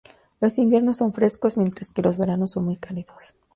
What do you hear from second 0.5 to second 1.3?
inviernos son